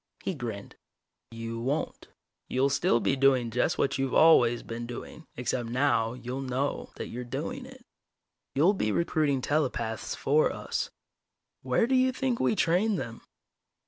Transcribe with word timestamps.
He 0.23 0.33
grinned. 0.33 0.77
"You 1.29 1.59
won't. 1.59 2.07
You'll 2.47 2.71
still 2.71 2.99
be 2.99 3.15
doing 3.15 3.51
just 3.51 3.77
what 3.77 3.99
you've 3.99 4.15
always 4.15 4.63
been 4.63 4.87
doing, 4.87 5.27
except 5.35 5.69
now 5.69 6.13
you'll 6.13 6.41
know 6.41 6.89
that 6.95 7.09
you're 7.09 7.23
doing 7.23 7.67
it. 7.67 7.85
You'll 8.55 8.73
be 8.73 8.91
recruiting 8.91 9.41
telepaths 9.41 10.15
for 10.15 10.51
us. 10.51 10.89
Where 11.61 11.85
do 11.85 11.93
you 11.93 12.11
think 12.11 12.39
we 12.39 12.55
train 12.55 12.95
them?" 12.95 13.21